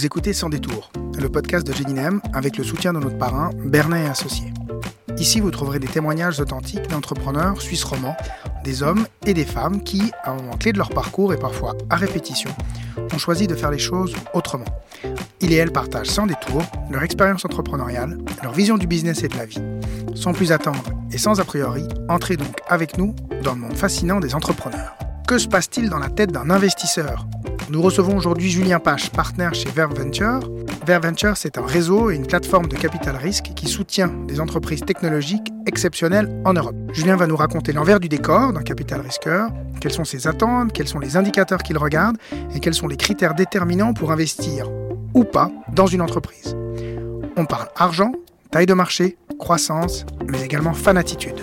[0.00, 3.98] Vous écoutez Sans détour, le podcast de Géninem avec le soutien de notre parrain Bernard
[3.98, 4.50] et Associés.
[5.18, 8.16] Ici, vous trouverez des témoignages authentiques d'entrepreneurs suisses romans,
[8.64, 11.76] des hommes et des femmes qui, à un moment clé de leur parcours et parfois
[11.90, 12.48] à répétition,
[13.12, 14.64] ont choisi de faire les choses autrement.
[15.42, 19.36] Ils et elles partagent sans détour leur expérience entrepreneuriale, leur vision du business et de
[19.36, 19.60] la vie.
[20.14, 24.18] Sans plus attendre et sans a priori, entrez donc avec nous dans le monde fascinant
[24.18, 24.96] des entrepreneurs.
[25.28, 27.26] Que se passe-t-il dans la tête d'un investisseur?
[27.70, 30.40] Nous recevons aujourd'hui Julien Pache, partenaire chez Verve Venture.
[30.84, 34.80] Verve Venture, c'est un réseau et une plateforme de capital risque qui soutient des entreprises
[34.84, 36.74] technologiques exceptionnelles en Europe.
[36.92, 40.88] Julien va nous raconter l'envers du décor d'un capital risqueur, quelles sont ses attentes, quels
[40.88, 42.16] sont les indicateurs qu'il regarde
[42.56, 44.68] et quels sont les critères déterminants pour investir
[45.14, 46.56] ou pas dans une entreprise.
[47.36, 48.10] On parle argent,
[48.50, 51.38] taille de marché, croissance, mais également fanatitude.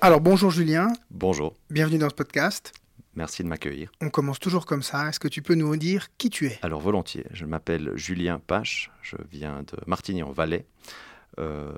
[0.00, 0.88] Alors bonjour Julien.
[1.10, 1.52] Bonjour.
[1.68, 2.72] Bienvenue dans ce podcast.
[3.14, 3.90] Merci de m'accueillir.
[4.00, 5.08] On commence toujours comme ça.
[5.08, 6.58] Est-ce que tu peux nous dire qui tu es?
[6.62, 7.26] Alors volontiers.
[7.32, 8.90] Je m'appelle Julien Pache.
[9.02, 10.64] Je viens de Martigny-en-Valais.
[11.38, 11.72] Euh,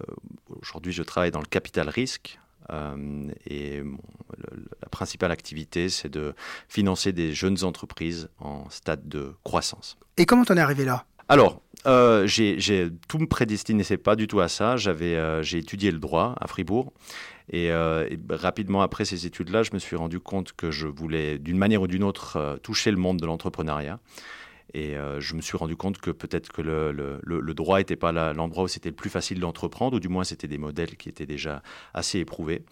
[0.60, 2.38] Aujourd'hui, je travaille dans le capital risque.
[2.70, 6.34] Euh, et le, la principale activité, c'est de
[6.68, 9.98] financer des jeunes entreprises en stade de croissance.
[10.16, 11.06] Et comment t'en es arrivé là?
[11.28, 14.76] Alors, euh, j'ai tout me prédestiné, c'est pas du tout à ça.
[14.76, 16.92] J'avais, euh, j'ai étudié le droit à Fribourg.
[17.50, 21.58] Et, euh, rapidement après ces études-là, je me suis rendu compte que je voulais, d'une
[21.58, 23.98] manière ou d'une autre, euh, toucher le monde de l'entrepreneuriat.
[24.74, 27.96] Et euh, je me suis rendu compte que peut-être que le, le, le droit n'était
[27.96, 31.08] pas l'endroit où c'était le plus facile d'entreprendre, ou du moins c'était des modèles qui
[31.08, 31.62] étaient déjà
[31.94, 32.62] assez éprouvés.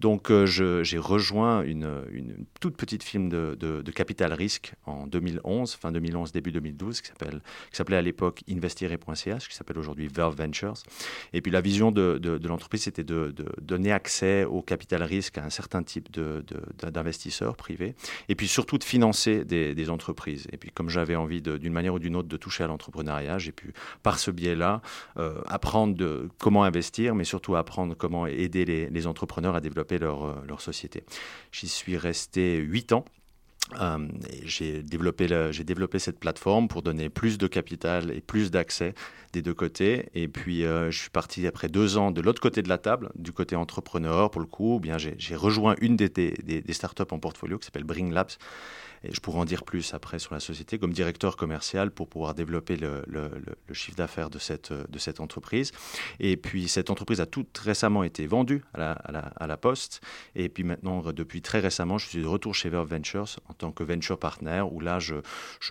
[0.00, 5.74] Donc euh, j'ai rejoint une, une, toute petite firme de, de, capital risque en 2011,
[5.74, 7.10] fin 2011, début 2012, qui
[7.72, 10.74] s'appelait à l'époque investir.ch, qui s'appelle aujourd'hui Verve Ventures.
[11.32, 15.44] Et puis la vision de, de l'entreprise, c'était de, donner accès au capital risque à
[15.44, 17.94] un certain type d'investisseurs privés,
[18.28, 20.46] et puis surtout de financer des, des entreprises.
[20.52, 23.38] Et puis comme j'avais envie d'une manière ou d'une autre de toucher à l'entrepreneuriat.
[23.38, 24.82] J'ai pu, par ce biais-là,
[25.18, 30.24] euh, apprendre de, comment investir, mais surtout apprendre comment aider les, entrepreneurs à développer leur,
[30.24, 31.04] euh, leur société.
[31.52, 33.04] J'y suis resté huit ans.
[33.80, 34.08] Euh,
[34.44, 35.28] j'ai développé,
[35.64, 38.94] développé cette plateforme pour donner plus de capital et plus d'accès
[39.32, 40.08] des deux côtés.
[40.14, 43.32] Et puis, je suis parti après deux ans de l'autre côté de la table, du
[43.32, 44.78] côté entrepreneur, pour le coup.
[44.78, 48.32] Eh bien, j'ai rejoint une des, des, des startups en portfolio qui s'appelle Bring Labs
[49.02, 52.34] et je pourrais en dire plus après sur la société, comme directeur commercial pour pouvoir
[52.34, 53.02] développer le,
[53.72, 55.72] chiffre d'affaires de cette, entreprise.
[56.18, 58.96] Et puis cette entreprise a tout récemment été vendue à
[59.46, 60.00] la, Poste.
[60.34, 63.72] Et puis maintenant, depuis très récemment, je suis de retour chez Verve Ventures en tant
[63.72, 65.16] que venture partner, où là, je,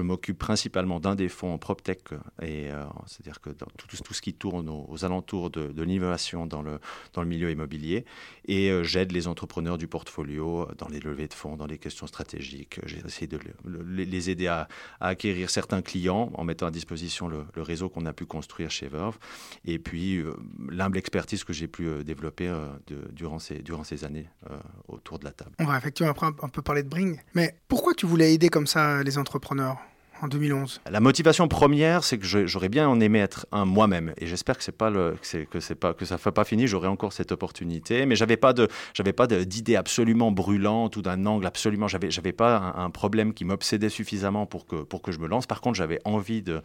[0.01, 2.01] m'occupe principalement d'un des fonds en PropTech,
[2.43, 6.79] euh, c'est-à-dire que dans tout, ce qui tourne aux, alentours de, l'innovation dans le
[7.25, 8.05] milieu immobilier.
[8.49, 12.07] Et euh, j'aide les entrepreneurs du portfolio dans les levées de fonds, dans les questions
[12.07, 12.79] stratégiques.
[12.85, 14.67] J'ai de les aider à,
[14.99, 19.19] acquérir certains clients en mettant à disposition le, réseau qu'on a pu construire chez Verve.
[19.65, 20.33] Et puis, euh,
[20.67, 22.67] l'humble expertise que j'ai pu euh, développer euh,
[23.11, 25.51] durant, ces, durant ces années euh, autour de la table.
[25.59, 27.19] On va effectivement après un peu parler de Bring.
[27.35, 29.77] Mais pourquoi tu voulais aider comme ça les entrepreneurs?
[30.21, 34.27] En 2011 La motivation première, c'est que j'aurais bien en aimé être un moi-même, et
[34.27, 36.67] j'espère que c'est pas que, que pas fait pas fini.
[36.67, 41.25] J'aurai encore cette opportunité, mais j'avais pas de, j'avais pas d'idée absolument brûlante ou d'un
[41.25, 41.87] angle absolument.
[41.87, 45.45] J'avais, j'avais pas un, problème qui m'obsédait suffisamment pour que je me lance.
[45.45, 46.61] Par contre, j'avais envie de,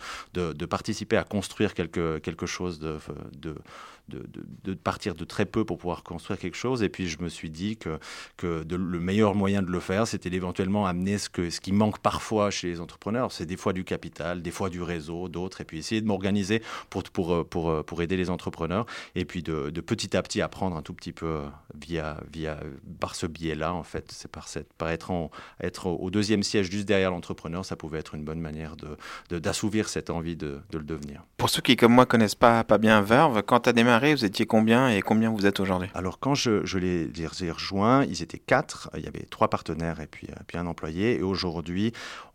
[0.67, 3.55] participer à construire quelque chose de
[4.09, 6.83] de, partir de très peu pour pouvoir construire quelque chose.
[6.83, 7.99] Et puis je me suis dit que,
[8.37, 11.99] que le meilleur moyen de le faire, c'était éventuellement amener ce, que, ce qui manque
[11.99, 13.33] parfois chez les entrepreneurs.
[13.33, 15.61] C'est des fois du capital, des fois du réseau, d'autres.
[15.61, 18.87] Et puis essayer de m'organiser pour, pour, pour, pour aider les entrepreneurs.
[19.15, 21.43] Et puis de, de petit à petit apprendre un tout petit peu
[21.81, 22.59] via, via,
[23.01, 24.11] par ce biais-là, en fait.
[24.13, 25.31] C'est par, cette, par être, en,
[25.63, 28.77] être au deuxième siège juste derrière l'entrepreneur, ça pouvait être une bonne manière
[29.31, 31.23] d'assouvir de, de, cette envie de, de le devenir.
[31.37, 34.25] Pour ceux qui, comme moi, connaissent pas, pas bien Verve, quand tu as démarré, vous
[34.25, 35.89] étiez combien et combien vous êtes aujourd'hui?
[35.95, 38.91] Alors, quand je, je les, les ai rejoints, ils étaient quatre.
[38.97, 41.19] Il y avait trois partenaires et puis, puis un employé.
[41.19, 41.93] Et aujourd'hui,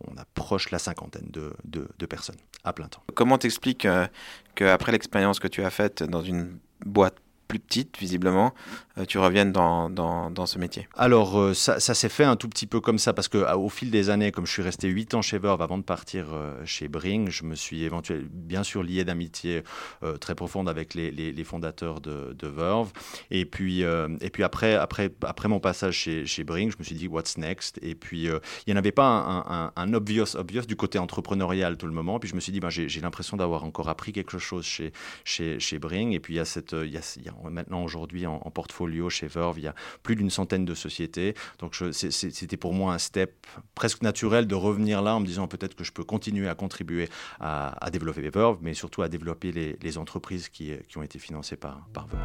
[0.07, 3.03] on approche la cinquantaine de, de, de personnes à plein temps.
[3.15, 4.07] Comment t'expliques euh,
[4.55, 7.15] qu'après l'expérience que tu as faite dans une boîte
[7.47, 11.93] plus petite, visiblement, euh, tu reviennes dans, dans, dans, ce métier Alors, euh, ça, ça
[11.93, 14.51] s'est fait un tout petit peu comme ça, parce qu'au fil des années, comme je
[14.51, 17.83] suis resté 8 ans chez Verve avant de partir euh, chez Bring, je me suis
[17.83, 19.63] éventuellement, bien sûr, lié d'amitié
[20.03, 22.91] euh, très profonde avec les, les, fondateurs de, Verve.
[23.31, 26.83] Et puis, euh, et puis après, après, après mon passage chez, chez Bring, je me
[26.83, 27.79] suis dit, what's next?
[27.81, 31.85] Et puis, il n'y en avait pas un, un, obvious, obvious du côté entrepreneurial tout
[31.85, 32.19] le moment.
[32.19, 34.91] Puis je me suis dit, ben, j'ai l'impression d'avoir encore appris quelque chose chez,
[35.23, 36.13] chez, chez Bring.
[36.13, 36.73] Et puis, il y a cette...
[36.73, 40.15] Il y a maintenant aujourd'hui en, en, portfolio portfolio chez Verve, il y a plus
[40.15, 41.35] d'une centaine de sociétés.
[41.59, 43.45] Donc c'était pour moi un step
[43.75, 47.09] presque naturel de revenir là en me disant peut-être que je peux continuer à contribuer
[47.39, 52.15] à, développer Verve, mais surtout à développer les, entreprises qui, ont été financées par Verve.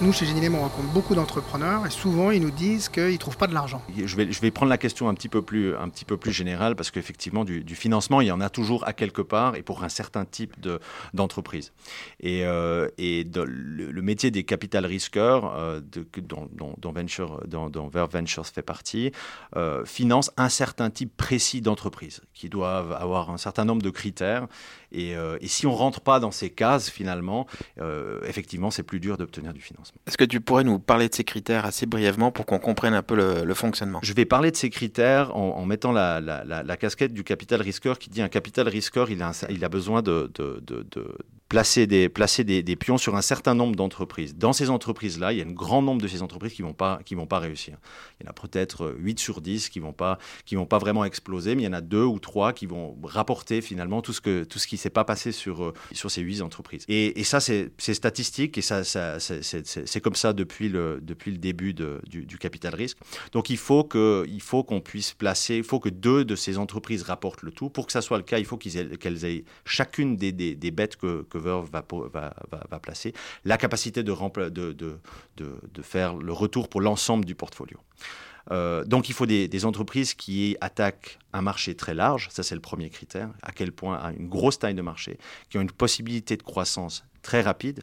[0.00, 3.36] Nous, chez Génilem, on rencontre beaucoup d'entrepreneurs et souvent, ils nous disent qu'ils ne trouvent
[3.36, 3.82] pas de l'argent.
[3.96, 5.90] Je vais, prendre la question un petit peu plus, un
[6.30, 9.84] générale parce qu'effectivement, du, financement, il y en a toujours à quelque part et pour
[9.84, 10.54] un certain type
[11.14, 11.72] d'entreprise.
[12.20, 15.80] et, euh, le, métier des capital risqueurs, euh,
[16.18, 17.40] dont, dont, Venture,
[17.92, 19.12] Verve Ventures fait partie,
[19.56, 24.46] euh, finance un certain type précis d'entreprise qui doivent avoir un certain nombre de critères.
[24.96, 27.46] Et, et si on ne rentre pas dans ces cases, finalement,
[28.26, 30.00] effectivement, c'est plus dur d'obtenir du financement.
[30.06, 33.02] Est-ce que tu pourrais nous parler de ces critères assez brièvement pour qu'on comprenne un
[33.02, 34.00] peu le, fonctionnement?
[34.02, 38.22] Je vais parler de ces critères en, mettant la, casquette du capital risqueur qui dit
[38.22, 40.62] un capital risqueur, il a, il a besoin de, de,
[41.48, 44.34] placer des, placer des, pions sur un certain nombre d'entreprises.
[44.36, 46.74] Dans ces entreprises-là, il y a un grand nombre de ces entreprises qui ne vont,
[46.74, 47.76] pas, vont pas réussir.
[48.18, 50.18] Il y en a peut-être 8 sur 10 qui ne vont, pas,
[50.52, 53.60] vont pas vraiment exploser, mais il y en a 2 ou 3 qui vont rapporter
[53.60, 56.20] finalement tout ce, que, tout ce qui ne s'est pas passé sur, euh, sur ces
[56.20, 56.84] 8 entreprises.
[56.88, 61.74] Et, et ça, c'est statistique et ça, c'est comme ça depuis le, depuis le début
[61.74, 62.98] de, du, du, capital risque.
[63.32, 67.52] Donc il faut qu'on puisse placer, il faut que deux de ces entreprises rapportent le
[67.52, 67.70] tout.
[67.70, 70.96] Pour que ça soit le cas, il faut qu'elles aient, chacune des, des, des bêtes
[70.96, 71.82] que Va,
[72.82, 73.12] placer,
[73.44, 74.12] la capacité de,
[75.82, 77.78] faire le retour pour l'ensemble du portfolio.
[78.52, 82.60] Euh, donc il faut des, entreprises qui attaquent un marché très large, ça c'est le
[82.60, 85.18] premier critère, à quel point une grosse taille de marché,
[85.50, 87.82] qui ont une possibilité de croissance très rapide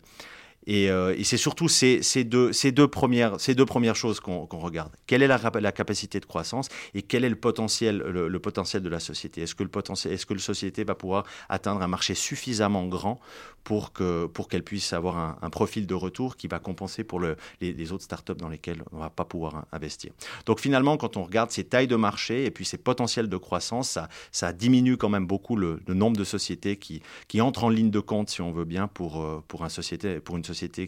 [0.69, 4.91] euh, et, c'est surtout ces, deux, premières, choses qu'on regarde.
[5.07, 8.99] Quelle est la, capacité de croissance et quel est le potentiel, le, potentiel de la
[8.99, 9.41] société?
[9.41, 13.19] Est-ce que, le potentiel, est-ce que la société va pouvoir atteindre un marché suffisamment grand
[13.63, 17.35] pour qu'elle pour qu'elle puisse avoir un, profil de retour qui va compenser pour le,
[17.61, 20.11] les, autres startups dans lesquelles on ne va pas pouvoir investir.
[20.45, 23.89] Donc finalement, quand on regarde ces tailles de marché et puis ces potentiels de croissance,
[23.91, 27.91] ça, ça diminue quand même beaucoup le, nombre de sociétés qui, qui entrent en ligne
[27.91, 30.87] de compte, si on veut bien, pour, euh, pour, un société, pour une société société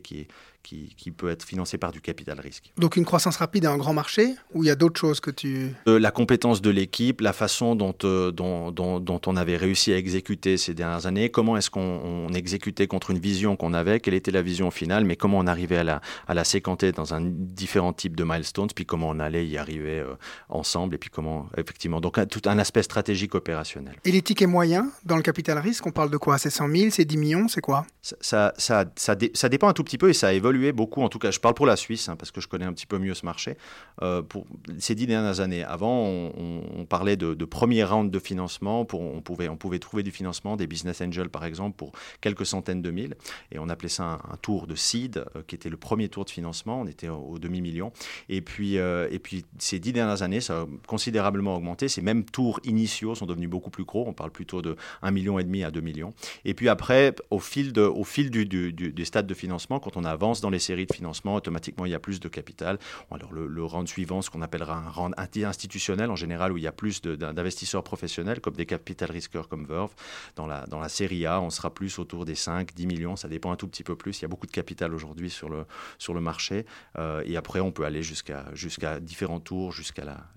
[0.66, 2.72] qui peut être financé par du capital risque.
[2.78, 5.32] Donc une croissance rapide et un grand marché ou il y a d'autres choses que
[5.32, 5.70] tu...
[5.88, 9.98] Euh, la compétence de l'équipe, la façon dont, euh, dont, dont, on avait réussi à
[9.98, 14.32] exécuter ces dernières années, comment est-ce qu'on exécutait contre une vision qu'on avait, quelle était
[14.32, 17.94] la vision finale, mais comment on arrivait à la, à la séquenter dans un différent
[17.94, 20.16] type de milestones, puis comment on allait y arriver euh,
[20.50, 23.96] ensemble, et puis comment, effectivement, donc tout un aspect stratégique opérationnel.
[24.06, 26.38] Et les tickets moyens dans le capital risque, on parle de quoi?
[26.38, 27.86] C'est 100 000, c'est 10 millions, c'est quoi?
[28.02, 31.10] Ça, ça, ça, ça, ça dépend un tout petit peu et ça évolue beaucoup, en
[31.10, 32.98] tout cas je parle pour la Suisse, hein, parce que je connais un petit peu
[32.98, 33.58] mieux ce marché,
[34.02, 34.46] euh, pour
[34.80, 35.64] ces dix dernières années.
[35.64, 40.12] Avant, on, parlait de, premier round de financement, pour, on, pouvait, on pouvait trouver du
[40.12, 41.92] financement, des business angels par exemple, pour
[42.22, 43.16] quelques centaines de mille,
[43.52, 46.30] et on appelait ça un, tour de seed, euh, qui était le premier tour de
[46.30, 47.92] financement, on était au, demi-million.
[48.30, 52.24] Et puis, euh, et puis ces dix dernières années, ça a considérablement augmenté, ces mêmes
[52.24, 55.82] tours initiaux sont devenus beaucoup plus gros, on parle plutôt de 1,5 million à 2
[55.82, 56.14] millions.
[56.44, 59.98] Et puis après, au fil, de, au fil du, du, du stade de financement, quand
[59.98, 62.78] on avance dans les séries de financement, automatiquement, il y a plus de capital.
[63.10, 66.68] Alors, le, round suivant, ce qu'on appellera un round institutionnel, en général, où il y
[66.68, 69.92] a plus d'investisseurs professionnels, comme des capital risqueurs comme Verve.
[70.36, 73.16] Dans la, dans la série A, on sera plus autour des 5, 10 millions.
[73.16, 74.20] Ça dépend un tout petit peu plus.
[74.20, 75.66] Il y a beaucoup de capital aujourd'hui sur le,
[75.98, 76.68] sur le marché.
[77.00, 80.28] Euh, et après, on peut aller jusqu'à jusqu'à différents tours, jusqu'à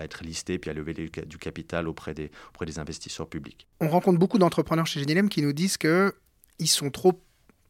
[0.00, 3.68] être listé, puis à lever du capital auprès des, auprès des investisseurs publics.
[3.80, 6.12] On rencontre beaucoup d'entrepreneurs chez Genilem qui nous disent que
[6.58, 7.20] ils sont trop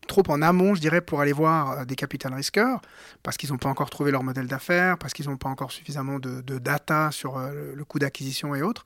[0.07, 2.81] trop en amont, je dirais, pour aller voir euh, des capital risqueurs,
[3.23, 6.19] parce qu'ils n'ont pas encore trouvé leur modèle d'affaires, parce qu'ils n'ont pas encore suffisamment
[6.19, 8.85] de, data sur euh, le coût d'acquisition et autres.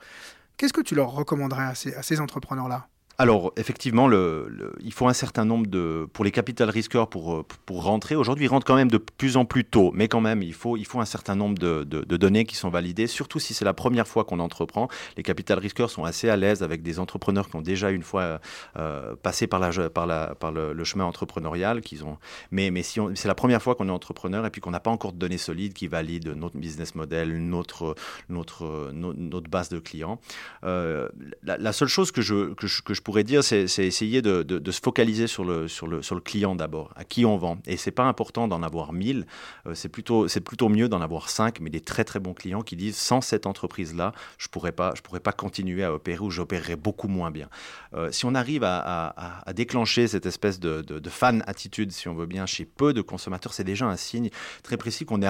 [0.57, 1.65] Qu'est-ce que tu leur recommanderais
[1.97, 2.89] à ces entrepreneurs-là?
[3.21, 6.07] Alors, effectivement, le, il faut un certain nombre de.
[6.13, 9.37] Pour les capital risqueurs, pour, euh, pour rentrer, aujourd'hui, ils rentrent quand même de plus
[9.37, 12.17] en plus tôt, mais quand même, il faut, il faut un certain nombre de, de,
[12.17, 14.87] données qui sont validées, surtout si c'est la première fois qu'on entreprend.
[15.17, 18.41] Les capital risqueurs sont assez à l'aise avec des entrepreneurs qui ont déjà une fois
[18.77, 21.81] euh, passé par, la, par, la, par le, chemin entrepreneurial.
[21.81, 22.19] Qu'ils ont,
[22.53, 24.93] mais mais si c'est la première fois qu'on est entrepreneur et puis qu'on n'a pas
[24.93, 27.97] encore de données solides qui valident notre business model, notre,
[28.29, 30.21] notre, notre, base de clients,
[30.63, 31.09] euh,
[31.43, 34.71] la, seule chose que je, que je, que je pourrais dire, c'est essayer de, de,
[34.71, 37.57] se focaliser sur le, sur le, sur le client d'abord, à qui on vend.
[37.65, 39.25] Et c'est pas important d'en avoir 1000,
[39.67, 42.77] euh, c'est plutôt, plutôt mieux d'en avoir 5, mais des très très bons clients qui
[42.77, 47.31] disent sans cette entreprise-là, je pourrais pourrais pas continuer à opérer ou j'opérerais beaucoup moins
[47.31, 47.49] bien.
[47.95, 49.15] Euh, si on arrive à,
[49.47, 53.01] à, déclencher cette espèce de, de, fan attitude, si on veut bien, chez peu de
[53.01, 54.29] consommateurs, c'est déjà un signe
[54.63, 55.29] très précis qu'on est,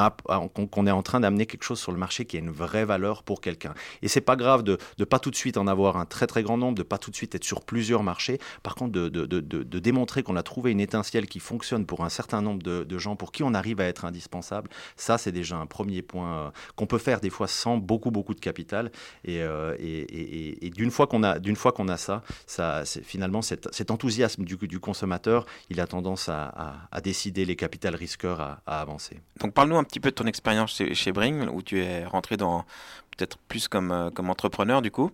[0.72, 3.22] qu'on est en train d'amener quelque chose sur le marché qui a une vraie valeur
[3.22, 3.74] pour quelqu'un.
[4.02, 6.42] Et c'est pas grave de ne pas tout de suite en avoir un très très
[6.42, 8.40] grand nombre, de pas tout de suite être sur plusieurs marchés.
[8.62, 12.62] Par contre, de, démontrer qu'on a trouvé une étincelle qui fonctionne pour un certain nombre
[12.62, 16.32] de, gens pour qui on arrive à être indispensable, ça c'est déjà un premier point
[16.32, 18.90] euh, qu'on peut faire des fois sans beaucoup beaucoup de capital.
[19.24, 25.80] Et, euh, d'une fois qu'on a a ça, ça finalement cet, enthousiasme du, consommateur, il
[25.80, 29.20] a tendance à, décider les capital risqueurs à, avancer.
[29.40, 32.64] Donc parle-nous un petit peu de ton expérience chez, Bring, où tu es rentré dans
[33.18, 35.10] peut-être plus comme, euh, comme entrepreneur du coup.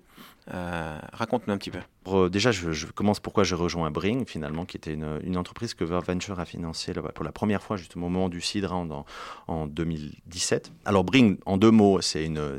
[0.53, 1.79] Euh, raconte-nous un petit peu.
[2.09, 6.39] Euh, déjà, je, commence pourquoi je rejoins Bring, finalement, qui était une, entreprise que Venture
[6.39, 9.07] a financée pour la première fois, justement, au moment du seed round en,
[9.49, 10.73] en 2017.
[10.85, 12.59] Alors, Bring, en deux mots, c'est une,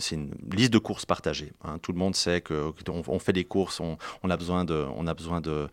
[0.51, 1.53] liste de courses partagées.
[1.63, 1.77] Hein.
[1.81, 3.97] Tout le monde sait qu'on on fait des courses, on,
[4.29, 5.69] a besoin, de,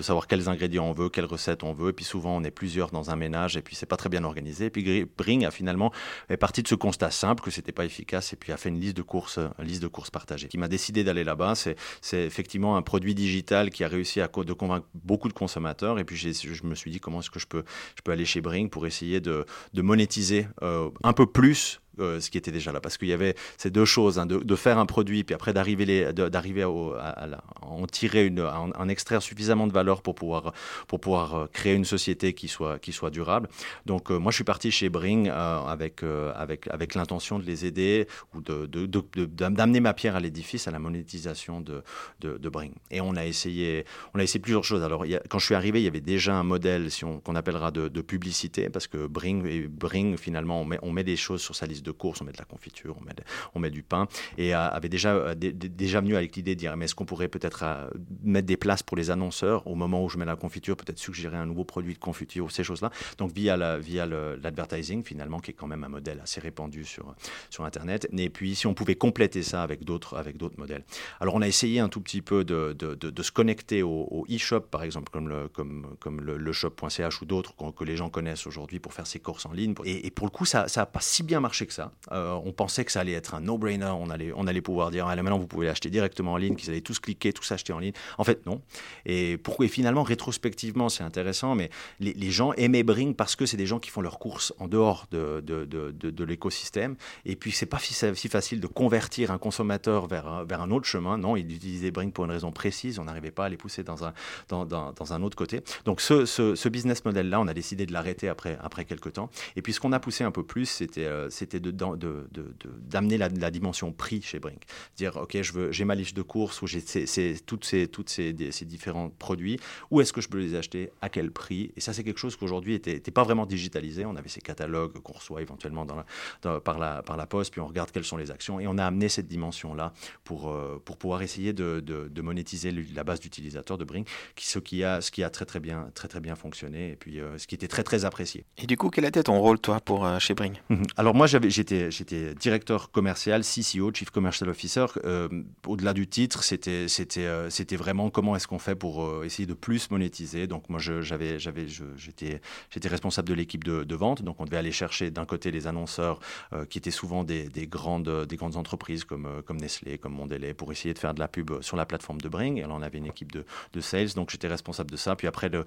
[0.00, 1.90] savoir quels ingrédients on veut, quelles recettes on veut.
[1.90, 4.22] Et puis souvent, on est plusieurs dans un ménage et puis c'est pas très bien
[4.22, 4.66] organisé.
[4.66, 5.92] Et puis Bring a finalement
[6.28, 8.80] est parti de ce constat simple que c'était pas efficace et puis a fait une
[8.80, 10.48] liste de courses, une liste de courses partagées.
[10.48, 14.86] Qui m'a décidé d'aller là-bas, c'est effectivement un produit digital qui a réussi à convaincre
[14.94, 15.98] beaucoup de consommateurs.
[15.98, 17.64] Et puis je me suis dit comment est-ce que je peux,
[18.06, 19.44] aller chez Bring pour essayer de,
[19.74, 22.80] de monétiser euh, un peu plus euh, ce qui était déjà là.
[22.80, 26.12] Parce qu'il y avait ces deux choses, hein, de, faire un produit, puis après d'arriver
[26.12, 27.28] d'arriver à,
[27.62, 28.42] en tirer une,
[28.88, 30.52] extraire suffisamment de valeur pour pouvoir,
[30.86, 33.48] pour pouvoir euh, créer une société qui soit, qui soit durable.
[33.86, 36.02] Donc euh, moi, je suis parti chez Bring avec,
[36.34, 41.60] avec, avec l'intention de les aider ou d'amener ma pierre à l'édifice, à la monétisation
[41.60, 41.82] de,
[42.20, 42.72] de, Bring.
[42.90, 44.82] Et on a essayé, on a essayé plusieurs choses.
[44.82, 48.00] Alors, quand je suis arrivé, il y avait déjà un modèle si qu'on appellera de,
[48.00, 51.84] publicité, parce que Bring, Bring finalement, on met, on met des choses sur sa liste
[51.84, 53.14] de de course, on met de la confiture, on met,
[53.54, 56.76] on met du pain, et euh, avait déjà, euh, déjà venu avec l'idée de dire,
[56.76, 57.88] mais est-ce qu'on pourrait peut-être euh,
[58.22, 61.36] mettre des places pour les annonceurs au moment où je mets la confiture, peut-être suggérer
[61.36, 62.90] un nouveau produit de confiture ces choses-là.
[63.18, 67.14] Donc via la, via l'advertising finalement, qui est quand même un modèle assez répandu sur,
[67.50, 68.08] sur Internet.
[68.16, 70.84] Et puis si on pouvait compléter ça avec d'autres avec d'autres modèles.
[71.20, 74.82] Alors on a essayé un tout petit peu de, de, se connecter au, e-shop par
[74.82, 78.92] exemple, comme le, comme, comme le, shop.ch ou d'autres que les gens connaissent aujourd'hui pour
[78.92, 79.74] faire ses courses en ligne.
[79.84, 81.77] Et, et pour le coup, ça n'a pas si bien marché que ça.
[82.12, 85.06] Euh, on pensait que ça allait être un no-brainer, on allait, on allait pouvoir dire,
[85.06, 87.78] allez, maintenant vous pouvez l'acheter directement en ligne, qu'ils allaient tous cliquer, tous acheter en
[87.78, 87.92] ligne.
[88.18, 88.62] En fait, non.
[89.06, 91.70] Et, pourquoi, et finalement, rétrospectivement, c'est intéressant, mais
[92.00, 95.06] les, gens aimaient Bring parce que c'est des gens qui font leurs courses en dehors
[95.10, 96.96] de, de, de, l'écosystème.
[97.24, 101.18] Et puis, c'est pas si, facile de convertir un consommateur vers, vers un autre chemin.
[101.18, 104.04] Non, ils utilisaient Bring pour une raison précise, on n'arrivait pas à les pousser dans
[104.04, 104.12] un,
[104.48, 105.62] dans, dans, un autre côté.
[105.84, 109.30] Donc, ce, ce, business model-là, on a décidé de l'arrêter après, après quelques temps.
[109.56, 112.56] Et puis, ce qu'on a poussé un peu plus, c'était euh, c'était de
[112.88, 114.62] d'amener de, la, dimension prix chez Brink.
[114.96, 115.36] Dire, OK,
[115.70, 119.58] j'ai ma liste de courses où j'ai toutes, ces, toutes ces, ces, différents produits.
[119.90, 120.90] Où est-ce que je peux les acheter?
[121.00, 121.72] À quel prix?
[121.76, 124.04] Et ça, c'est quelque chose qu'aujourd'hui n'était pas vraiment digitalisé.
[124.04, 127.66] On avait ces catalogues qu'on reçoit éventuellement dans par, la, par la poste, puis on
[127.66, 128.60] regarde quelles sont les actions.
[128.60, 129.92] Et on a amené cette dimension-là
[130.24, 131.82] pour, euh, pour pouvoir essayer de,
[132.22, 135.60] monétiser la base d'utilisateurs de Brink, qui, ce, qui a, ce qui a très très
[135.60, 138.44] bien, très, très bien fonctionné et puis euh, ce qui était très très apprécié.
[138.58, 140.62] Et du coup, quel était ton rôle, toi, pour, euh, chez Brink?
[140.96, 144.86] Alors moi, j'étais directeur commercial, CCO, Chief Commercial Officer.
[145.04, 145.28] Euh,
[145.66, 149.90] au-delà du titre, euh, c'était vraiment comment est-ce qu'on fait pour euh, essayer de plus
[149.90, 150.46] monétiser.
[150.46, 152.40] Donc moi, j'avais j'étais
[152.88, 154.22] responsable de l'équipe de, vente.
[154.22, 156.20] Donc on devait aller chercher d'un côté les annonceurs
[156.68, 160.94] qui étaient souvent des, des, grandes des grandes entreprises comme Nestlé, comme Mondelez, pour essayer
[160.94, 162.58] de faire de la pub sur la plateforme de Bring.
[162.58, 163.44] Et là, on avait une équipe de,
[163.80, 164.12] sales.
[164.14, 165.16] Donc j'étais responsable de ça.
[165.16, 165.64] Puis après de,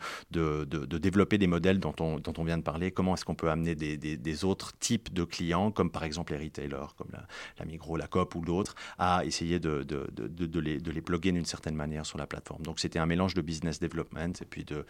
[0.97, 2.91] développer des modèles dont on vient de parler.
[2.91, 6.95] Comment est-ce qu'on peut amener des autres types de clients, comme par exemple les retailers,
[6.97, 7.25] comme la,
[7.59, 9.85] la Migros, la COP ou d'autres, à essayer de,
[10.59, 12.63] les, de d'une certaine manière sur la plateforme.
[12.63, 14.85] Donc c'était un mélange de business development et puis de,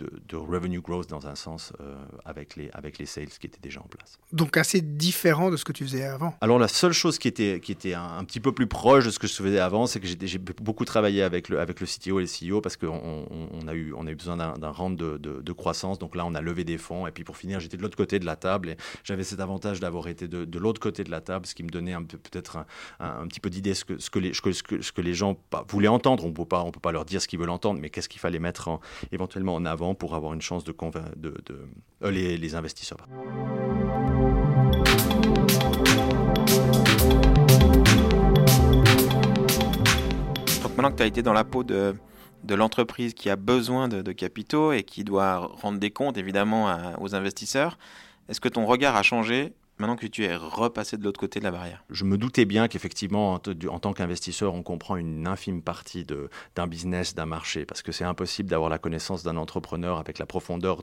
[0.00, 3.60] de, de, revenue growth dans un sens euh, avec, les, avec les sales qui étaient
[3.60, 4.18] déjà en place.
[4.32, 6.34] Donc assez différent de ce que tu faisais avant.
[6.40, 9.18] Alors la seule chose qui était, qui était un, petit peu plus proche de ce
[9.18, 12.22] que je faisais avant, c'est que j'ai beaucoup travaillé avec le, avec le CTO et
[12.22, 15.52] le CEO parce qu'on on a, eu, on a eu besoin d'un round de, de,
[15.52, 15.98] croissance.
[15.98, 17.06] Donc là, on a levé des fonds.
[17.06, 19.80] Et puis pour finir, j'étais de l'autre côté de la table et j'avais cet avantage
[19.80, 22.66] d'avoir été de, de l'autre côté de la table, ce qui me donnait peut-être un,
[23.00, 25.36] un, petit peu d'idée ce que, ce, que les, ce, que, ce que les gens
[25.68, 26.24] voulaient entendre.
[26.24, 28.68] On ne peut pas leur dire ce qu'ils veulent entendre, mais qu'est-ce qu'il fallait mettre
[28.68, 28.80] en,
[29.12, 31.08] éventuellement en avant pour avoir une chance de convaincre
[32.02, 33.06] euh, les, investisseurs.
[40.76, 41.94] Maintenant que tu as été dans la peau de
[42.48, 47.76] l'entreprise qui a besoin de, capitaux et qui doit rendre des comptes évidemment aux investisseurs,
[48.30, 51.44] est-ce que ton regard a changé maintenant que tu es repassé de l'autre côté de
[51.44, 56.04] la barrière Je me doutais bien qu'effectivement, en, tant qu'investisseur, on comprend une infime partie
[56.54, 60.26] d'un business, d'un marché, parce que c'est impossible d'avoir la connaissance d'un entrepreneur avec la
[60.26, 60.82] profondeur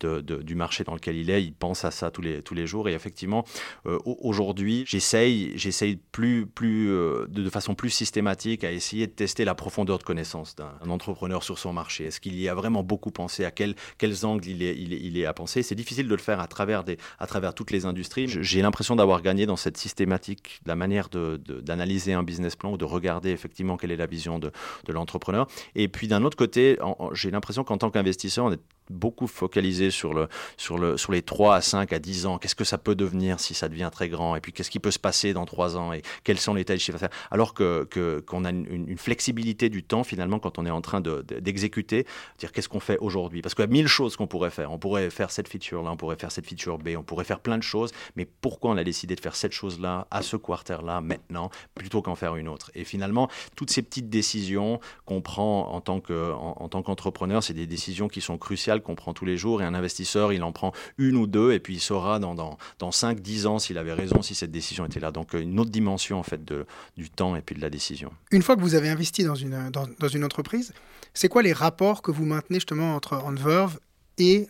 [0.00, 1.42] de, du marché dans lequel il est.
[1.42, 2.88] Il pense à ça tous les, tous les jours.
[2.88, 3.44] Et effectivement,
[3.86, 9.44] euh, aujourd'hui, j'essaye, j'essaye plus, plus, euh, de, façon plus systématique à essayer de tester
[9.44, 12.04] la profondeur de connaissance d'un entrepreneur sur son marché.
[12.04, 15.00] Est-ce qu'il y a vraiment beaucoup pensé à quel, quels angles il est, il est,
[15.00, 15.62] il est à penser?
[15.62, 18.96] C'est difficile de le faire à travers, des, à travers toutes les industries j'ai l'impression
[18.96, 23.76] d'avoir gagné dans cette systématique, la manière d'analyser un business plan ou de regarder effectivement
[23.76, 24.50] quelle est la vision de,
[24.88, 25.46] l'entrepreneur.
[25.74, 26.78] Et puis d'un autre côté,
[27.12, 31.22] j'ai l'impression qu'en tant qu'investisseur, on est beaucoup focalisé sur, le, sur, le, sur les
[31.22, 32.38] 3 à 5 à 10 ans.
[32.38, 34.36] Qu'est-ce que ça peut devenir si ça devient très grand?
[34.36, 35.92] Et puis qu'est-ce qui peut se passer dans 3 ans?
[35.92, 39.82] Et quels sont les tailles de chiffre d'affaires Alors qu'on que, a une, flexibilité du
[39.82, 43.42] temps finalement quand on est en train d'exécuter, de, dire qu'est-ce qu'on fait aujourd'hui?
[43.42, 44.72] Parce qu'il y a mille choses qu'on pourrait faire.
[44.72, 47.58] On pourrait faire cette feature-là, on pourrait faire cette feature B, on pourrait faire plein
[47.58, 47.92] de choses.
[48.16, 52.14] Mais pourquoi on a décidé de faire cette chose-là, à ce quarter-là, maintenant, plutôt qu'en
[52.14, 52.70] faire une autre?
[52.74, 58.20] Et finalement, toutes ces petites décisions qu'on prend en tant qu'entrepreneur, c'est des décisions qui
[58.20, 61.26] sont cruciales qu'on prend tous les jours et un investisseur, il en prend une ou
[61.26, 64.34] deux et puis il saura dans, dans, dans 5, 10 ans s'il avait raison, si
[64.34, 65.10] cette décision était là.
[65.10, 66.66] Donc une autre dimension en fait de,
[66.96, 68.12] du temps et puis de la décision.
[68.30, 70.72] Une fois que vous avez investi dans une, dans, dans une entreprise,
[71.14, 73.78] c'est quoi les rapports que vous maintenez justement entre Enverve
[74.18, 74.46] et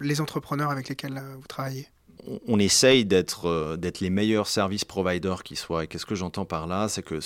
[0.00, 1.88] les entrepreneurs avec lesquels euh, vous travaillez?
[2.46, 5.84] On essaye d'être euh, d'être les meilleurs services providers qui soient.
[5.84, 7.20] Et qu'est-ce que j'entends par là C'est que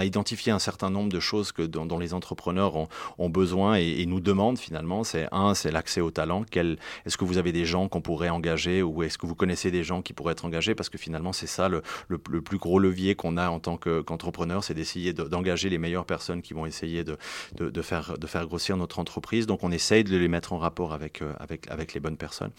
[0.00, 2.74] a identifié un certain nombre de choses que dont, les entrepreneurs
[3.18, 5.04] ont, besoin et, nous demandent finalement.
[5.04, 6.44] C'est un, c'est l'accès au talent.
[6.54, 9.84] Est-ce que vous avez des gens qu'on pourrait engager ou est-ce que vous connaissez des
[9.84, 10.74] gens qui pourraient être engagés?
[10.74, 11.80] Parce que finalement, c'est ça le,
[12.18, 16.54] plus gros levier qu'on a en tant qu'entrepreneur, c'est d'essayer d'engager les meilleures personnes qui
[16.54, 17.16] vont essayer de,
[17.82, 19.46] faire grossir notre entreprise.
[19.46, 21.34] Donc, on essaye de les mettre en rapport avec euh,
[21.94, 22.50] les bonnes personnes.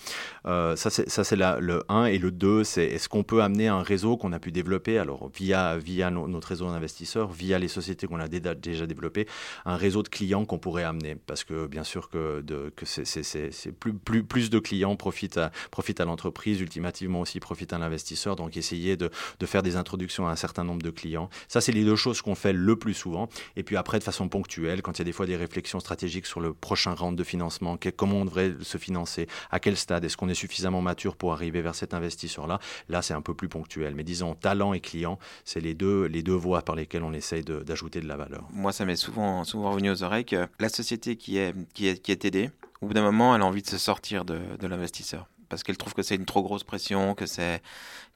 [0.45, 4.17] Euh, ça, c'est le 1 et le 2, c'est est-ce qu'on peut amener un réseau
[4.17, 8.27] qu'on a pu développer, alors via, via notre réseau d'investisseurs, via les sociétés qu'on a
[8.27, 8.53] déjà,
[8.85, 9.27] développées,
[9.65, 11.15] un réseau de clients qu'on pourrait amener?
[11.15, 12.43] Parce que bien sûr que,
[12.83, 15.51] c'est, plus, plus, plus de clients profitent à,
[15.99, 18.35] à l'entreprise, ultimativement aussi profitent à l'investisseur.
[18.35, 21.29] Donc essayer de, de faire des introductions à un certain nombre de clients.
[21.47, 23.29] Ça, c'est les deux choses qu'on fait le plus souvent.
[23.55, 26.25] Et puis après, de façon ponctuelle, quand il y a des fois des réflexions stratégiques
[26.25, 30.17] sur le prochain round de financement, comment on devrait se financer, à quel stade, est-ce
[30.17, 32.59] qu'on est suffisamment mature pour arriver vers cet investisseur-là.
[32.89, 33.95] Là, c'est un peu plus ponctuel.
[33.95, 37.43] Mais disons, talent et client, c'est les deux, les deux voies par lesquelles on essaye
[37.43, 38.47] d'ajouter de, la valeur.
[38.51, 42.01] Moi, ça m'est souvent, souvent revenu aux oreilles que la société qui est, qui est,
[42.01, 42.49] qui est aidée,
[42.81, 45.93] au bout d'un moment, elle a envie de se sortir de, l'investisseur parce qu'elle trouve
[45.93, 47.61] que c'est une trop grosse pression, que c'est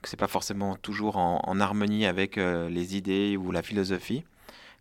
[0.02, 4.24] que c'est pas forcément toujours en, harmonie avec euh, les idées ou la philosophie.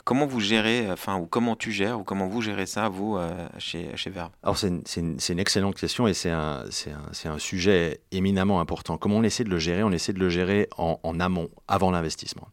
[0.05, 3.49] Comment vous gérez, enfin, ou comment tu gères, ou comment vous gérez ça, vous, euh,
[3.59, 8.61] chez, chez Verve Alors, c'est une, excellente question et c'est un, un, un, sujet éminemment
[8.61, 8.99] important.
[8.99, 9.83] Comment on essaie de le gérer?
[9.83, 12.49] On essaie de le gérer en, en amont, avant l'investissement.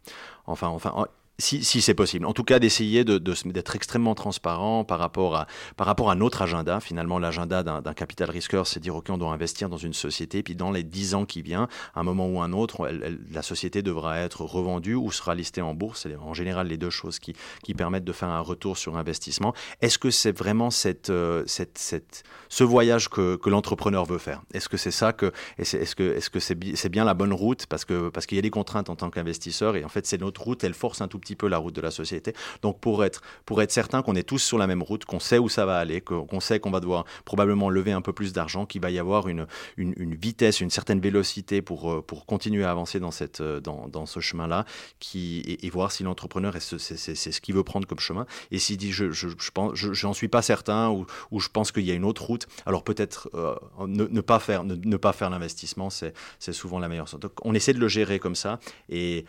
[0.46, 1.08] Enfin, enfin,
[1.42, 2.26] si, c'est possible.
[2.26, 6.80] En tout cas, d'essayer de, d'être extrêmement transparent par rapport, à, notre agenda.
[6.80, 10.56] Finalement, l'agenda d'un, capital risqueur, c'est dire, OK, on doit investir dans une société, puis
[10.56, 12.90] dans les 10 ans qui viennent, à un moment ou un autre,
[13.32, 16.02] la société devra être revendue ou sera listée en bourse.
[16.04, 17.34] C'est en général les deux choses qui,
[17.76, 19.56] permettent de faire un retour sur investissement.
[19.82, 20.70] Est-ce que c'est vraiment
[21.10, 24.42] euh, ce voyage que, l'entrepreneur veut faire?
[24.54, 25.14] Est-ce que c'est ça
[25.58, 27.66] est-ce que, c'est, bien la bonne route?
[27.66, 30.20] Parce que, parce qu'il y a des contraintes en tant qu'investisseur et en fait, c'est
[30.20, 32.34] notre route, elle force un tout petit peu la route de la société.
[32.62, 35.38] Donc pour être, pour être certain qu'on est tous sur la même route, qu'on sait
[35.38, 38.66] où ça va aller, qu'on sait qu'on va devoir probablement lever un peu plus d'argent,
[38.66, 42.72] qu'il va y avoir une, une, vitesse, une certaine vélocité pour, euh, pour continuer à
[42.72, 44.66] avancer dans, cette, euh, dans, dans ce chemin-là,
[45.16, 46.78] et, voir si l'entrepreneur, c'est
[47.16, 48.26] ce qu'il veut prendre comme chemin.
[48.52, 51.92] Et s'il dit, je, je, je suis pas certain, ou, ou je pense qu'il y
[51.92, 53.56] a une autre route, alors peut-être euh,
[53.88, 56.14] ne, ne, pas faire, ne, ne pas faire l'investissement, c'est
[56.52, 57.08] souvent la meilleure.
[57.20, 58.60] Donc on essaie de le gérer comme ça.
[58.90, 59.26] Et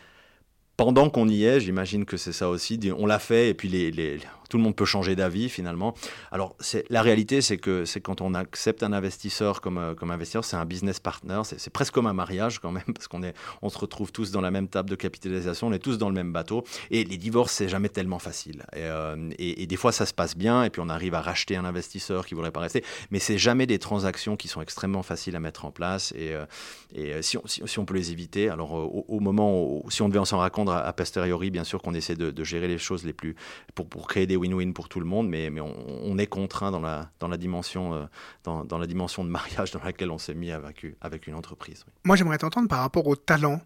[0.85, 3.92] pendant qu'on y est, j'imagine que c'est ça aussi, on l'a fait et puis les,
[3.92, 4.18] les,
[4.52, 5.94] tout le monde peut changer d'avis finalement.
[6.30, 6.54] Alors
[6.90, 10.56] la réalité, c'est que c'est quand on accepte un investisseur comme, euh, comme investisseur, c'est
[10.56, 13.22] un business partner, c'est presque comme un mariage quand même, parce qu'on
[13.62, 16.14] on se retrouve tous dans la même table de capitalisation, on est tous dans le
[16.14, 18.66] même bateau, et les divorces, c'est jamais tellement facile.
[18.74, 21.56] Et, euh, et, des fois, ça se passe bien, et puis on arrive à racheter
[21.56, 25.34] un investisseur qui voudrait pas rester, mais c'est jamais des transactions qui sont extrêmement faciles
[25.34, 29.20] à mettre en place, et, euh, si, on, si, on peut les éviter, alors au,
[29.20, 32.44] moment où, si on devait s'en raconter à, posteriori, bien sûr qu'on essaie de, de,
[32.44, 33.34] gérer les choses les plus,
[33.74, 36.81] pour, pour créer des win-win pour tout le monde, mais, mais on, est contraint dans
[36.81, 38.05] la, dans, la dimension, euh,
[38.44, 41.85] dans, dans, la dimension de mariage dans laquelle on s'est mis avec, avec une entreprise.
[42.05, 43.61] Moi, j'aimerais t'entendre par rapport au talent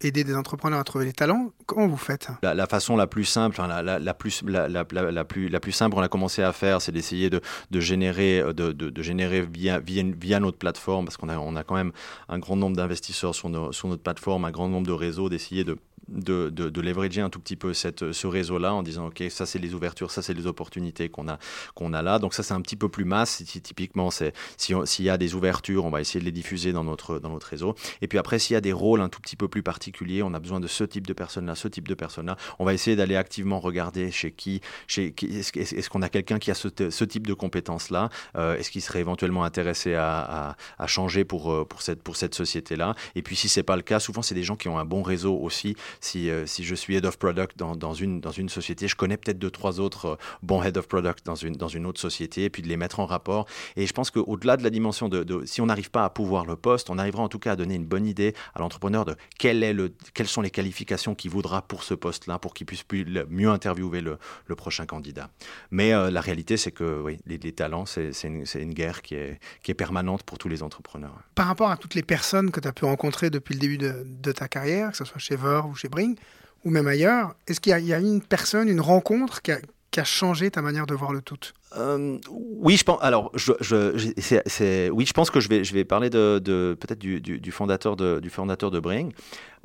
[0.00, 1.50] aider des entrepreneurs à trouver les talents.
[1.66, 2.28] Comment vous faites?
[2.42, 6.08] La, façon la plus simple, la, la, plus, la, plus, la plus simple qu'on a
[6.08, 7.40] commencé à faire, c'est d'essayer de,
[7.70, 11.64] de, générer, de, de, générer via, via, via, notre plateforme, parce qu'on a, on a
[11.64, 11.92] quand même
[12.28, 15.76] un grand nombre d'investisseurs sur, sur notre plateforme, un grand nombre de réseaux, d'essayer de
[16.08, 19.74] de, de, leverager un tout petit peu ce réseau-là en disant, OK, ça c'est les
[19.74, 22.18] ouvertures, ça c'est les opportunités qu'on a, a là.
[22.18, 23.42] Donc ça c'est un petit peu plus masse.
[23.62, 27.30] Typiquement, s'il y a des ouvertures, on va essayer de les diffuser dans notre, dans
[27.30, 27.74] notre réseau.
[28.00, 30.34] Et puis après, s'il y a des rôles un tout petit peu plus particuliers, on
[30.34, 33.16] a besoin de ce type de personnes-là, ce type de personnes-là, on va essayer d'aller
[33.16, 37.26] activement regarder chez qui, chez qui est-ce, qu'on a quelqu'un qui a ce, ce type
[37.26, 38.10] de compétences-là?
[38.36, 40.18] Euh, Est-ce qu'il serait éventuellement intéressé à,
[40.50, 42.94] à, à changer pour, euh, pour cette, pour cette société-là?
[43.14, 45.02] Et puis si c'est pas le cas, souvent c'est des gens qui ont un bon
[45.02, 48.88] réseau aussi si, euh, si je suis head of product dans, une, dans une société,
[48.88, 51.86] je connais peut-être deux, trois autres euh, bons head of product dans une, dans une
[51.86, 53.46] autre société, et puis de les mettre en rapport.
[53.76, 56.56] Et je pense qu'au-delà de la dimension de, si on n'arrive pas à pouvoir le
[56.56, 60.28] poste, on arrivera en tout cas à donner une bonne idée à l'entrepreneur de quelles
[60.28, 62.84] sont les qualifications qu'il voudra pour ce poste-là, pour qu'il puisse
[63.28, 64.18] mieux interviewer le,
[64.56, 65.30] prochain candidat.
[65.70, 69.14] Mais euh, la réalité, c'est que oui, les, les talents, c'est une, une, guerre qui
[69.14, 71.16] est, qui est permanente pour tous les entrepreneurs.
[71.36, 74.04] Par rapport à toutes les personnes que tu as pu rencontrer depuis le début de,
[74.04, 76.16] de ta carrière, que ce soit chez Verve ou chez Bring,
[76.64, 79.58] ou même ailleurs, est-ce qu'il y, a une personne, une rencontre qui a,
[80.04, 81.38] changé ta manière de voir le tout?
[81.76, 82.98] Euh, oui, je pense.
[83.02, 86.38] Alors, je, oui, je pense que je vais, parler de,
[86.78, 89.12] peut-être du fondateur de Bring.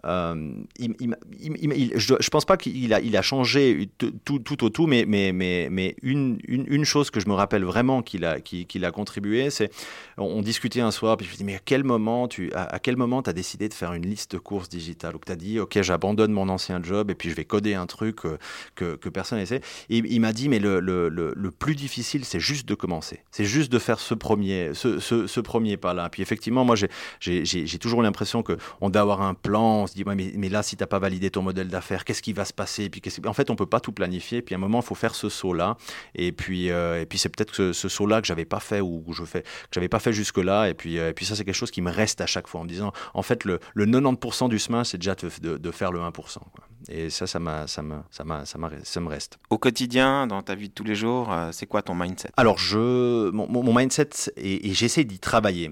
[0.05, 3.89] Euh, je ne pense pas qu'il a, changé
[4.25, 5.05] tout, au tout, mais,
[6.01, 9.71] une, chose que je me rappelle vraiment qu'il a, contribué, c'est
[10.17, 12.97] on, discutait un soir, puis je me dis, mais à quel moment tu à, quel
[12.97, 15.59] moment as décidé de faire une liste de courses digitales, ou que tu as dit,
[15.59, 18.37] ok, j'abandonne mon ancien job et puis je vais coder un truc euh,
[18.75, 19.61] que, personne n'essaie.
[19.89, 23.21] Et il m'a dit, mais le, plus difficile, c'est juste de commencer.
[23.31, 26.09] C'est juste de faire ce premier, ce, premier pas-là.
[26.09, 26.75] Puis effectivement, moi,
[27.19, 30.99] j'ai toujours l'impression qu'on doit avoir un plan, dit, mais, là, si tu n'as pas
[30.99, 32.89] validé ton modèle d'affaires, qu'est-ce qui va se passer?
[32.89, 34.41] Puis En fait, on peut pas tout planifier.
[34.41, 35.77] Puis à un moment, il faut faire ce saut-là.
[36.15, 39.03] Et puis, euh, et puis c'est peut-être ce, ce saut-là que j'avais pas fait ou
[39.07, 40.69] que je fais, que j'avais pas fait jusque-là.
[40.69, 42.61] Et puis, euh, et puis ça, c'est quelque chose qui me reste à chaque fois
[42.61, 45.99] en me disant, en fait, le, le 90% du chemin, c'est déjà de, faire le
[45.99, 46.11] 1%.
[46.11, 46.67] Quoi.
[46.89, 49.37] Et ça, ça, m'a, ça, me, ça, m'a, ça, ça me reste.
[49.49, 52.29] Au quotidien, dans ta vie de tous les jours, euh, c'est quoi ton mindset?
[52.37, 55.71] Alors, je, mon, mon mindset, et, et j'essaie d'y travailler.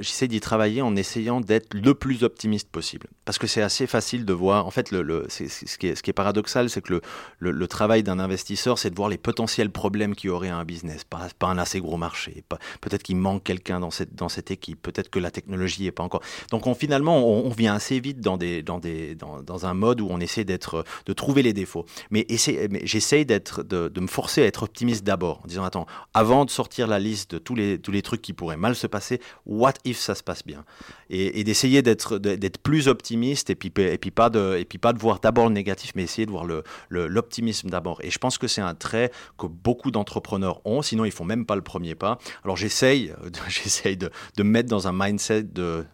[0.00, 3.08] j'essaie d'y travailler en essayant d'être le plus optimiste possible.
[3.24, 4.66] Parce que c'est assez facile de voir.
[4.66, 5.44] En fait, le, le ce,
[5.78, 7.00] qui est, ce, qui est, paradoxal, c'est que
[7.38, 10.56] le, le, travail d'un investisseur, c'est de voir les potentiels problèmes qu'il y aurait à
[10.56, 11.04] un business.
[11.04, 12.44] Pas, pas un assez gros marché.
[12.80, 14.80] Peut-être qu'il manque quelqu'un dans cette, dans cette équipe.
[14.82, 16.22] Peut-être que la technologie n'est pas encore.
[16.50, 19.74] Donc, on, finalement, on, on, vient assez vite dans, des, dans, des, dans, dans, un
[19.74, 21.84] mode où on essaie d'être, de trouver les défauts.
[22.10, 22.26] Mais,
[22.70, 26.50] mais j'essaie d'être, de, me forcer à être optimiste d'abord, en disant attends, avant de
[26.50, 29.74] sortir la liste de tous les, tous les trucs qui pourraient mal se passer, what
[29.84, 30.64] if ça se passe bien?
[31.10, 34.92] Et, d'essayer d'être, d'être plus optimiste et puis, et puis pas de, et puis pas
[34.92, 36.46] de voir d'abord le négatif, mais essayer de voir
[36.90, 38.00] l'optimisme d'abord.
[38.02, 41.46] Et je pense que c'est un trait que beaucoup d'entrepreneurs ont, sinon ils font même
[41.46, 42.18] pas le premier pas.
[42.44, 43.12] Alors j'essaye,
[43.48, 45.44] j'essaye de, de me mettre dans un mindset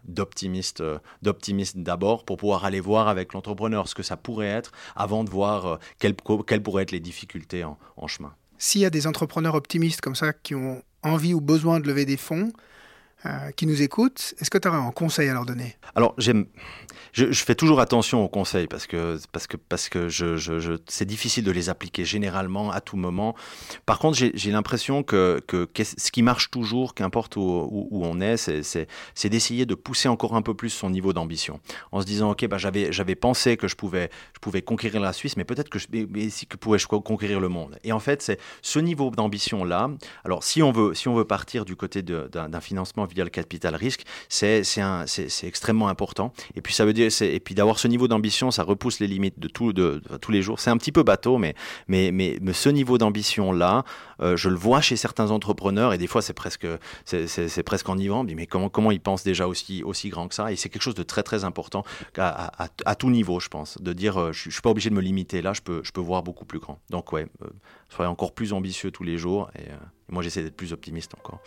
[0.03, 0.83] d'optimiste,
[1.21, 5.29] d'optimiste d'abord pour pouvoir aller voir avec l'entrepreneur ce que ça pourrait être avant de
[5.29, 6.15] voir euh, quelles,
[6.47, 8.33] quelles pourraient être les difficultés en, en chemin.
[8.57, 12.05] S'il y a des entrepreneurs optimistes comme ça qui ont envie ou besoin de lever
[12.05, 12.51] des fonds,
[13.25, 15.75] euh, qui nous écoutent, est-ce que tu aurais un conseil à leur donner?
[15.95, 16.45] Alors, j'aime,
[17.15, 20.09] je, fais toujours attention aux conseils parce que, parce que, parce que
[20.87, 23.35] c'est difficile de les appliquer généralement à tout moment.
[23.85, 28.37] Par contre, j'ai l'impression que, que, ce qui marche toujours, qu'importe où, où, on est,
[28.37, 31.61] c'est d'essayer de pousser encore un peu plus son niveau d'ambition.
[31.93, 35.37] En se disant, OK, bah, j'avais pensé que je pouvais, je pouvais conquérir la Suisse,
[35.37, 37.79] mais peut-être que je mais, que pouvais-je conquérir le monde?
[37.83, 39.89] Et en fait, c'est ce niveau d'ambition-là.
[40.25, 44.03] Alors, si on, veut, si on veut partir du côté d'un financement le capital risque,
[44.29, 44.63] c'est
[45.43, 46.33] extrêmement important.
[46.55, 49.39] Et puis ça veut dire, et puis d'avoir ce niveau d'ambition, ça repousse les limites
[49.39, 50.59] de, tout, de, tous les jours.
[50.59, 51.55] C'est un petit peu bateau, mais,
[51.87, 53.83] mais, mais, ce niveau d'ambition là,
[54.21, 56.67] euh, je le vois chez certains entrepreneurs et des fois c'est presque
[57.05, 58.23] c'est presque enivrant.
[58.23, 60.51] Mais comment comment ils pensent déjà aussi aussi grand que ça?
[60.51, 61.83] Et c'est quelque chose de très très important
[62.17, 64.95] à, à, tout niveau, je pense, de dire euh, je, je suis pas obligé de
[64.95, 66.79] me limiter là, je peux je peux voir beaucoup plus grand.
[66.89, 67.47] Donc ouais, euh,
[67.89, 69.75] soyez encore plus ambitieux tous les jours et, euh,
[70.09, 71.41] et moi j'essaie d'être plus optimiste encore.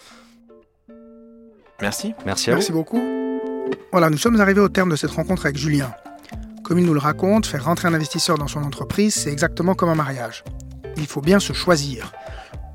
[1.80, 2.14] Merci.
[2.26, 2.78] Merci à Merci vous.
[2.78, 3.00] beaucoup.
[3.92, 5.92] Voilà, nous sommes arrivés au terme de cette rencontre avec Julien.
[6.64, 9.88] Comme il nous le raconte, faire rentrer un investisseur dans son entreprise, c'est exactement comme
[9.88, 10.44] un mariage.
[10.96, 12.12] Il faut bien se choisir.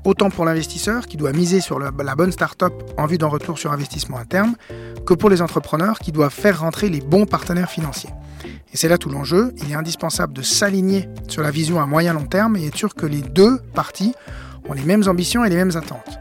[0.04, 3.72] Autant pour l'investisseur qui doit miser sur la bonne start-up en vue d'un retour sur
[3.72, 4.56] investissement à terme,
[5.06, 8.10] que pour les entrepreneurs qui doivent faire rentrer les bons partenaires financiers.
[8.72, 12.12] Et c'est là tout l'enjeu, il est indispensable de s'aligner sur la vision à moyen
[12.12, 14.14] long terme et être sûr que les deux parties
[14.68, 16.18] ont les mêmes ambitions et les mêmes attentes.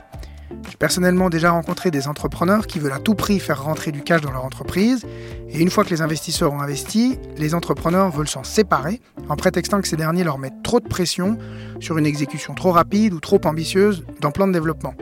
[0.69, 4.21] J'ai personnellement déjà rencontré des entrepreneurs qui veulent à tout prix faire rentrer du cash
[4.21, 5.05] dans leur entreprise,
[5.49, 9.81] et une fois que les investisseurs ont investi, les entrepreneurs veulent s'en séparer en prétextant
[9.81, 11.37] que ces derniers leur mettent trop de pression
[11.79, 14.95] sur une exécution trop rapide ou trop ambitieuse d'un plan de développement.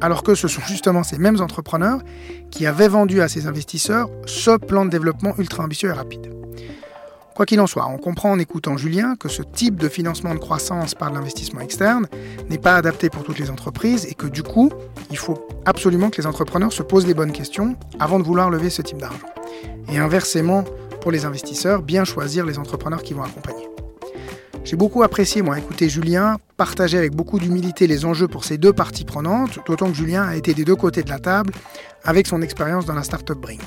[0.00, 2.00] Alors que ce sont justement ces mêmes entrepreneurs
[2.50, 6.35] qui avaient vendu à ces investisseurs ce plan de développement ultra ambitieux et rapide.
[7.36, 10.38] Quoi qu'il en soit, on comprend en écoutant Julien que ce type de financement de
[10.38, 12.06] croissance par l'investissement externe
[12.48, 14.72] n'est pas adapté pour toutes les entreprises et que du coup,
[15.10, 18.70] il faut absolument que les entrepreneurs se posent les bonnes questions avant de vouloir lever
[18.70, 19.18] ce type d'argent.
[19.92, 20.64] Et inversement,
[21.02, 23.68] pour les investisseurs, bien choisir les entrepreneurs qui vont accompagner.
[24.64, 28.72] J'ai beaucoup apprécié, moi, écouter Julien partager avec beaucoup d'humilité les enjeux pour ces deux
[28.72, 31.52] parties prenantes, d'autant que Julien a été des deux côtés de la table
[32.02, 33.60] avec son expérience dans la startup Brink.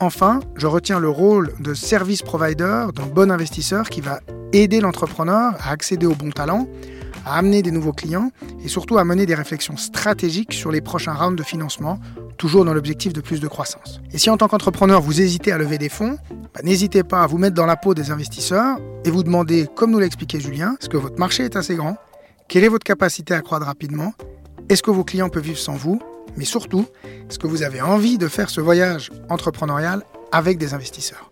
[0.00, 4.20] Enfin, je retiens le rôle de service provider d'un bon investisseur qui va
[4.52, 6.66] aider l'entrepreneur à accéder aux bons talents,
[7.24, 8.30] à amener des nouveaux clients
[8.64, 11.98] et surtout à mener des réflexions stratégiques sur les prochains rounds de financement,
[12.36, 14.00] toujours dans l'objectif de plus de croissance.
[14.12, 16.18] Et si en tant qu'entrepreneur vous hésitez à lever des fonds,
[16.54, 19.90] bah, n'hésitez pas à vous mettre dans la peau des investisseurs et vous demander, comme
[19.92, 21.96] nous l'a expliqué Julien, est-ce que votre marché est assez grand
[22.48, 24.14] Quelle est votre capacité à croître rapidement
[24.68, 26.00] Est-ce que vos clients peuvent vivre sans vous
[26.36, 26.86] mais surtout,
[27.28, 31.31] est-ce que vous avez envie de faire ce voyage entrepreneurial avec des investisseurs?